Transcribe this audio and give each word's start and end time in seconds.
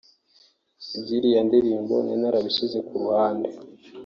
iby’iriya 0.97 1.41
ndirimbo 1.47 1.95
nari 2.03 2.15
narabishyize 2.21 2.77
ku 2.87 2.93
ruhande 3.01 3.49